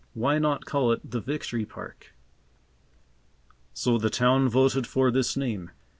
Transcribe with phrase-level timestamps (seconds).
[0.15, 2.15] Why not call it the Victory Park?
[3.75, 5.69] So the town voted for this name.